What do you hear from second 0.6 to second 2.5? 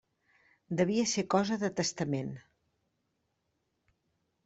Devia ser cosa de testament.